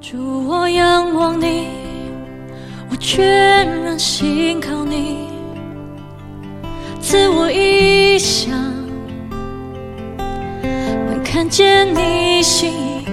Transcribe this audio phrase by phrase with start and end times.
[0.00, 1.68] 主，我仰望你，
[2.88, 5.28] 我全然信靠你，
[7.00, 8.52] 赐我意向，
[11.10, 13.04] 能看见你心意。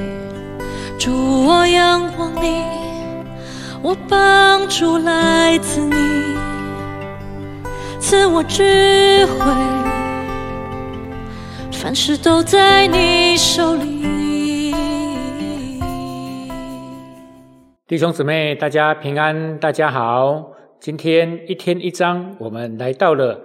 [0.99, 1.11] 主，
[1.47, 2.61] 我仰望你，
[3.81, 5.95] 我帮助来自你，
[7.99, 9.45] 赐我智慧，
[11.71, 14.34] 凡事都在你手里。
[17.87, 20.53] 弟兄姊妹，大家平安，大家好。
[20.79, 23.39] 今天一天一章，我们来到了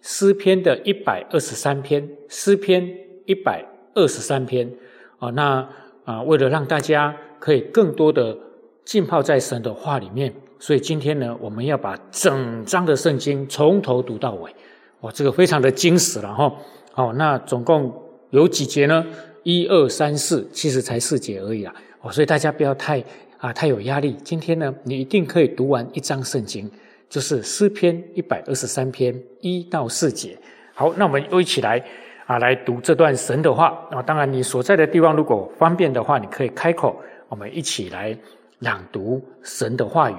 [0.00, 2.08] 诗篇的一百二十三篇。
[2.28, 2.88] 诗篇
[3.26, 4.70] 一百二十三篇
[5.18, 5.68] 啊，那
[6.04, 8.38] 啊，为了让大家可以更多的
[8.84, 14.54] 浸泡在神的话里面，所以今天呢，我们要把整章的圣经从头读到尾。
[15.00, 16.54] 哇，这个非常的精实了哈。
[16.92, 17.92] 好，那总共
[18.30, 19.04] 有几节呢？
[19.42, 21.74] 一二三四，其实才四节而已啊。
[22.02, 23.02] 哦，所以大家不要太。
[23.38, 24.16] 啊，太有压力。
[24.24, 26.68] 今天呢，你一定可以读完一章圣经，
[27.08, 30.36] 就是诗篇一百二十三篇一到四节。
[30.74, 31.80] 好，那我们又一起来
[32.26, 34.02] 啊，来读这段神的话啊。
[34.02, 38.16] 当然，你所在的地方如果方便的话，你可以开口，我们一起来
[38.58, 40.16] 朗读神的话语。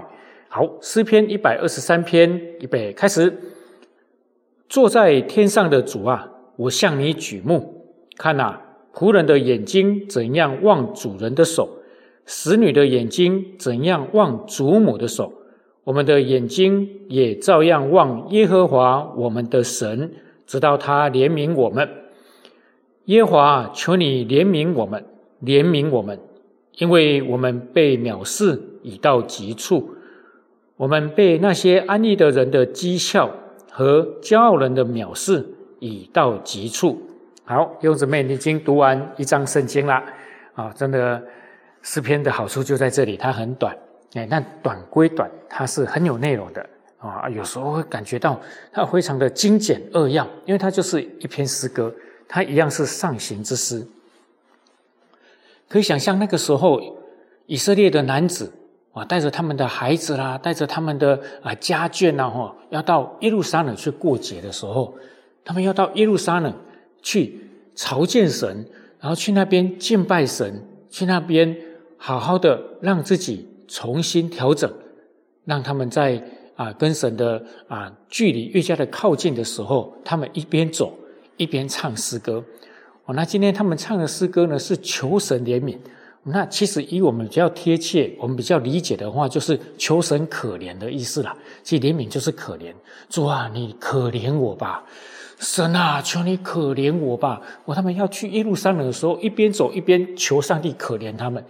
[0.48, 3.34] 好，诗篇一百二十三篇，预备开始。
[4.70, 7.86] 坐在天上的主啊，我向你举目，
[8.18, 8.62] 看呐，
[8.94, 11.79] 仆人的眼睛怎样望主人的手。
[12.32, 15.34] 使女的眼睛怎样望祖母的手，
[15.84, 20.12] 我们的眼睛也照样望耶和华我们的神，
[20.46, 21.90] 直到他怜悯我们。
[23.06, 25.04] 耶和华，求你怜悯我们，
[25.44, 26.20] 怜悯我们，
[26.78, 29.96] 因为我们被藐视已到极处，
[30.78, 33.32] 我们被那些安逸的人的讥笑
[33.72, 35.44] 和骄傲人的藐视
[35.80, 37.02] 已到极处。
[37.44, 40.04] 好，柚子妹，你已经读完一章圣经了
[40.54, 41.20] 啊，真的。
[41.82, 43.76] 诗篇的好处就在这里，它很短，
[44.14, 46.64] 哎，但短归短，它是很有内容的
[46.98, 47.30] 啊。
[47.30, 48.40] 有时候会感觉到
[48.72, 51.94] 它非常的精简扼要，因为它就是一篇诗歌，
[52.28, 53.88] 它一样是上行之诗。
[55.70, 56.82] 可以想象那个时候，
[57.46, 58.52] 以色列的男子
[58.92, 64.94] 啊，带着他们的孩子啦，带着他们的啊家眷呐，哈，要到耶路撒冷去过节的时候，
[65.46, 66.54] 他们要到耶路撒冷
[67.02, 67.40] 去
[67.74, 68.68] 朝见神，
[69.00, 71.56] 然后去那边敬拜神，去那边。
[72.00, 74.72] 好好的让自己重新调整，
[75.46, 76.24] 让他们在
[76.56, 80.98] 啊跟神的啊距离越加的靠近的时候，他们一边走
[81.38, 82.44] 一边唱诗歌。
[83.06, 85.78] 哦，那今天他们唱的诗歌呢是求神怜悯。
[86.24, 91.36] 那其实以我们比较贴切、我们比较理解的话，就是求神可怜的意思啦。
[91.64, 92.74] 其实怜悯就是可怜。
[93.10, 94.84] 主啊，你可怜我吧！
[95.40, 97.42] 神啊，求你可怜我吧！
[97.64, 101.44] 我他们要去耶路撒冷的时候，一边走一边求上帝可怜他们。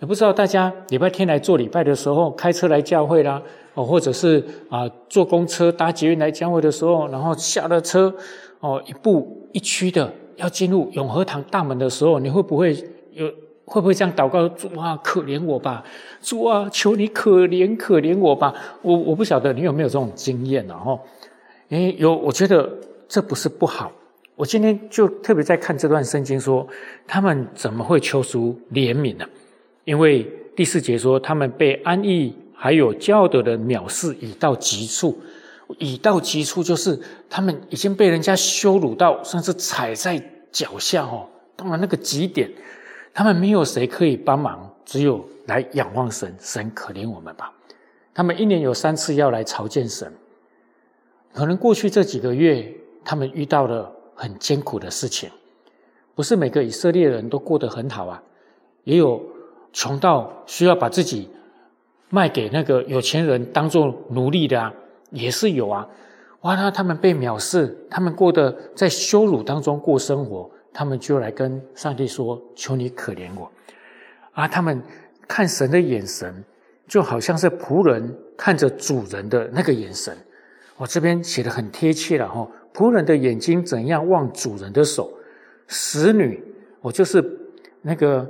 [0.00, 3.40] 也不知道大家礼拜天来做礼拜的时候，开车来教会啦，
[3.74, 8.12] 哦，或者是啊坐公车搭捷运来教会的时候，然后下了车，
[8.60, 12.74] 哦，一步一趋的要进入永和堂大门的时候，你会不会
[13.12, 13.30] 有
[13.66, 14.48] 会不会这样祷告？
[14.48, 15.84] 主啊，可怜我吧！
[16.22, 18.54] 主啊，求你可怜可怜我吧！
[18.80, 20.74] 我我不晓得你有没有这种经验呢？
[20.74, 20.98] 哈，
[21.68, 22.68] 诶，有，我觉得
[23.06, 23.92] 这不是不好。
[24.34, 26.66] 我今天就特别在看这段圣经，说
[27.06, 29.26] 他们怎么会求出怜悯呢？
[29.90, 30.24] 因为
[30.54, 35.18] 第四节说，他们被安逸还有骄傲的藐视已到极处，
[35.78, 36.96] 已到极处就是
[37.28, 42.48] 他们已经被人家羞辱到，甚至踩在脚下哦，到了那个极点，
[43.12, 47.52] 他们没有谁可以帮忙，只有来仰望神，神可怜我们吧。
[48.14, 50.12] 他们一年有三次要来朝见神，
[51.34, 52.72] 可能过去这几个月，
[53.04, 55.28] 他们遇到了很艰苦的事情，
[56.14, 58.22] 不是每个以色列人都过得很好啊，
[58.84, 59.20] 也有。
[59.72, 61.28] 穷到需要把自己
[62.08, 64.72] 卖给那个有钱人当做奴隶的啊，
[65.10, 65.88] 也是有啊。
[66.40, 73.50] 哇，那他们被藐视，他们过得在羞辱当中过生活，他们就来跟上帝说：“求你可怜我。”
[74.32, 74.82] 啊，他们
[75.28, 76.42] 看神的眼神，
[76.88, 80.16] 就好像是仆人看着主人的那个眼神。
[80.76, 85.12] 我这边写的很贴切了哈，仆人的眼睛怎样望主人的手，
[85.68, 86.42] 使女，
[86.80, 87.22] 我就是
[87.82, 88.28] 那个。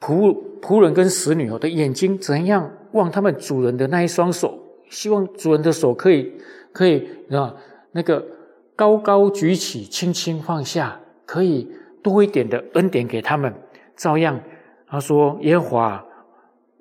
[0.00, 4.58] 仆仆人跟使女哦的眼睛怎样望他们主人的那一双手？
[4.88, 6.32] 希望主人的手可以
[6.72, 7.54] 可以啊
[7.92, 8.26] 那个
[8.74, 11.70] 高高举起，轻轻放下，可以
[12.02, 13.54] 多一点的恩典给他们。
[13.94, 14.40] 照样
[14.88, 16.04] 他说耶和华，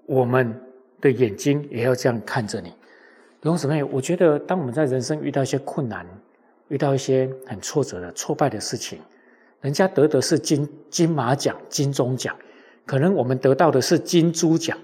[0.06, 0.60] 我们
[1.02, 2.70] 的眼睛也要这样看着你。
[2.70, 6.06] 弟兄姊妹，我觉得当我们在人生遇到一些困难，
[6.70, 9.00] 遇到一些很挫折的挫败的事情，
[9.62, 12.36] 人家得的是金金马奖、金钟奖。
[12.90, 14.76] 可能我们得到的是金猪奖，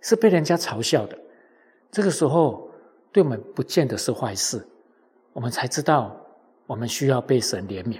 [0.00, 1.18] 是被人家嘲笑的。
[1.90, 2.70] 这个时候，
[3.12, 4.66] 对我们不见得是坏事。
[5.34, 6.16] 我们才知道，
[6.66, 7.98] 我们需要被神怜悯。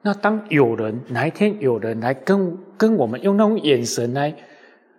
[0.00, 4.34] 那当有人哪一天有人来跟跟我们用那种眼神来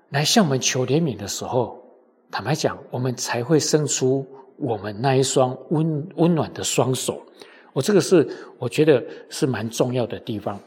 [0.10, 1.84] 来向我们求怜悯的时候，
[2.30, 4.24] 坦白讲，我们才会伸出
[4.58, 7.20] 我们那一双温温暖的双手。
[7.74, 8.30] 我这个是
[8.60, 10.60] 我觉得是蛮重要的地方。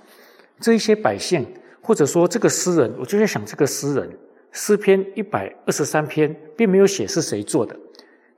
[0.58, 1.46] 这一些百姓，
[1.86, 4.10] 或者说这个诗人，我就在想，这个诗人
[4.50, 7.76] 诗篇一百二十三篇并没有写是谁做的，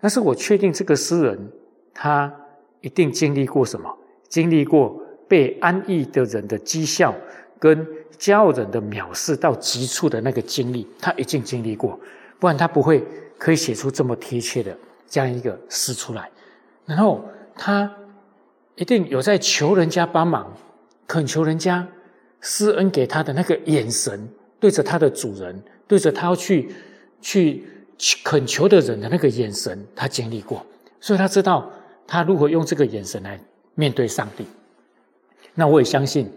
[0.01, 1.51] 但是我确定这个诗人
[1.95, 2.33] 他
[2.83, 3.97] 一定经历过什么，
[4.29, 5.03] 经历过。
[5.29, 7.15] 被安逸的人的讥笑，
[7.59, 7.87] 跟
[8.19, 12.01] 骄傲人的藐视到极处的那个经历，他一定经历过，
[12.41, 13.05] 不然他不会
[13.37, 14.75] 可以写出这么贴切的
[15.07, 16.31] 这样一个诗出来。
[16.87, 17.23] 然后
[17.55, 17.95] 他
[18.77, 20.51] 一定有在求人家帮忙，
[21.07, 21.87] 恳求人家
[22.41, 24.29] 施恩给他的那个眼神，
[24.61, 26.73] 对着他的主人，对着他要去
[27.21, 27.65] 去
[28.23, 30.65] 恳求的人的那个眼神，他经历过，
[31.01, 31.71] 所以他知道
[32.07, 33.41] 他如何用这个眼神来
[33.75, 34.47] 面对上帝。
[35.55, 36.31] 那我也相信，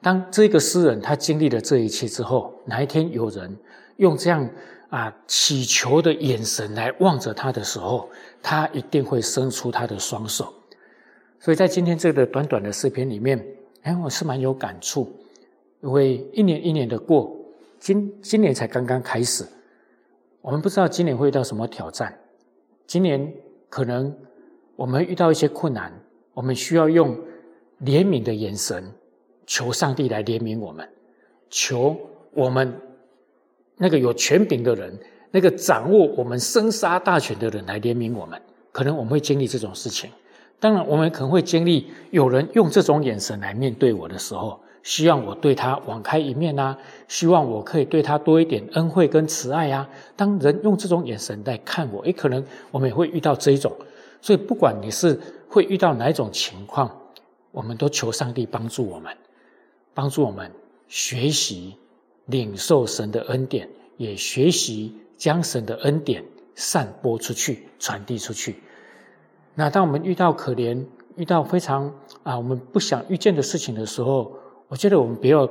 [0.00, 3.56] 当这个诗人他经历了这一切之后，哪一天有人
[3.96, 4.48] 用这样
[4.88, 8.08] 啊祈求的眼神来望着他的时候，
[8.40, 10.54] 他一定会伸出他的双手。
[11.40, 13.44] 所以在今天这个短短的视频里面，
[13.82, 15.12] 哎，我是蛮有感触，
[15.80, 17.36] 因为一年一年的过，
[17.78, 19.46] 今今年才刚刚开始，
[20.40, 22.18] 我们不知道今年会遇到什么挑战，
[22.86, 23.32] 今年
[23.68, 24.14] 可能
[24.76, 25.92] 我们遇到一些困难，
[26.34, 27.16] 我们需要用。
[27.84, 28.92] 怜悯的眼神，
[29.46, 30.84] 求上帝来怜悯我们，
[31.48, 31.96] 求
[32.32, 32.74] 我们
[33.76, 34.98] 那个有权柄的人，
[35.30, 38.42] 那个掌握我们生杀大权的人来怜悯我们。
[38.72, 40.10] 可能我们会经历这种事情，
[40.58, 49.88] 当然我们可能会经历有人用这种眼神来面对我的时候，希望我对他网开一面啊，希望我可以对他多一点恩惠跟慈爱啊。
[50.16, 53.72] 当人用这种眼神来看我，也可能我们也会遇到这一种。
[54.20, 56.90] 所以不管你是会遇到哪一种情况。
[57.50, 59.16] 我们都求上帝帮助我们，
[59.94, 60.52] 帮助我们
[60.86, 61.74] 学习
[62.26, 66.22] 领受神的恩典，也学习将神的恩典
[66.54, 68.62] 散播出去、传递出去。
[69.54, 70.84] 那当我们遇到可怜、
[71.16, 71.92] 遇到非常
[72.22, 74.37] 啊我们不想遇见的事情的时候，
[74.68, 75.48] 我觉得我们不要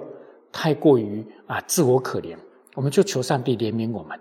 [0.51, 2.37] 太过于啊自我可怜，
[2.75, 4.19] 我们就求上帝怜悯我们，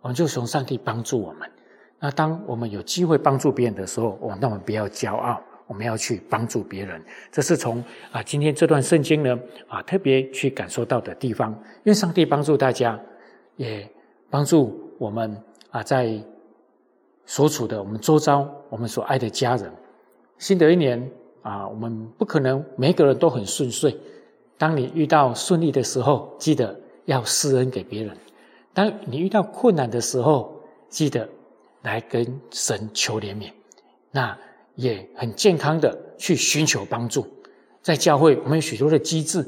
[0.00, 1.50] 我们就求上帝帮助我们。
[1.98, 5.42] 那当我们有机会帮助别人的时候，我那我们不要骄傲。
[5.66, 7.00] 我们要去帮助别人，
[7.30, 7.80] 这是从
[8.10, 9.38] 啊今天这段圣经呢
[9.68, 11.56] 啊特别去感受到的地方。
[11.84, 12.98] 愿上帝帮助大家，
[13.54, 13.88] 也
[14.28, 15.40] 帮助我们
[15.70, 16.20] 啊在
[17.24, 19.72] 所处的我们周遭，我们所爱的家人。
[20.38, 21.08] 新的一年
[21.42, 23.96] 啊，我们不可能每个人都很顺遂。
[24.58, 28.14] 当你遇到顺利的时候，记得要施恩给别人；
[28.72, 31.28] 当你遇到困难的时候，记得
[31.82, 33.50] 来跟神求怜悯。
[34.10, 34.36] 那。
[34.76, 37.26] 也很健康的去寻求帮助，
[37.82, 39.44] 在教会我们有许多的机制，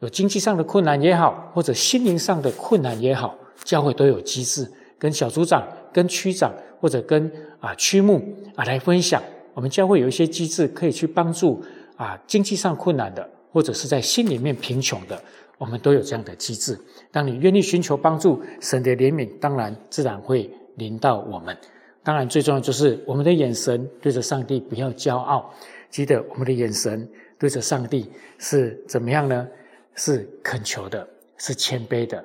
[0.00, 4.68] 有经济上的困难也好，或者心灵上的困难也好，教会都有机制，
[4.98, 7.30] 跟小组长、跟区长或者跟
[7.60, 8.20] 啊区牧
[8.56, 9.22] 啊来分享。
[9.56, 11.64] 我们教会有一些机制可以去帮助
[11.96, 15.18] 啊经济上困难的，或者是在心里面贫穷的，
[15.56, 16.78] 我们都有这样的机制。
[17.10, 21.56] 当你愿意寻求帮助，神的怜悯当然自然会临到我们。
[22.02, 25.50] 当然，最重要就是我们的眼神对着上帝，不要骄傲。
[25.88, 29.48] 记得我们的眼神对着上帝是怎么样呢？
[29.94, 32.22] 是恳求的，是谦卑的，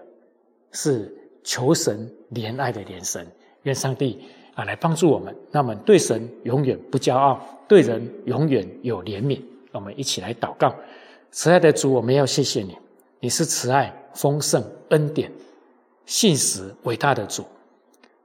[0.73, 1.09] 是
[1.45, 3.25] 求神怜爱的眼神。
[3.63, 4.19] 愿上帝
[4.65, 9.41] 来帮助我们，那么对神永远不骄傲，对人永远有怜悯。
[9.71, 10.75] 我们一起来祷告：
[11.31, 12.77] 慈爱的主，我们要谢谢你，
[13.19, 15.31] 你是慈爱、丰盛、恩典、
[16.05, 17.45] 信实、伟大的主。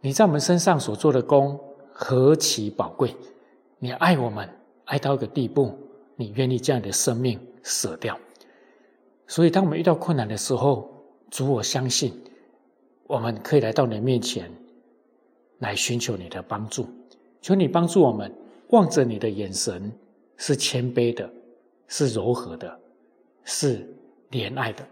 [0.01, 1.59] 你在我们身上所做的功
[1.93, 3.15] 何其宝贵！
[3.79, 4.49] 你爱我们
[4.85, 5.77] 爱到一个地步，
[6.17, 8.19] 你愿意将你的生命舍掉。
[9.27, 10.89] 所以，当我们遇到困难的时候，
[11.31, 12.13] 主，我相信
[13.07, 14.51] 我们可以来到你面前，
[15.59, 16.89] 来寻求你的帮助。
[17.41, 18.33] 求你帮助我们，
[18.71, 19.93] 望着你的眼神
[20.37, 21.31] 是谦卑的，
[21.89, 22.79] 是柔和的，
[23.45, 23.89] 是
[24.31, 24.87] 怜爱的。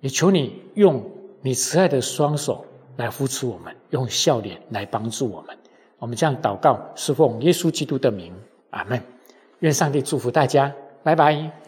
[0.00, 1.04] 也求你用
[1.42, 2.64] 你慈爱的双手。
[2.96, 5.54] 来扶持我们，用笑脸来帮助我们。
[5.98, 8.32] 我们这样祷告，是奉耶稣基督的名，
[8.70, 8.98] 阿门。
[9.58, 11.65] 愿上帝祝福大家，拜拜。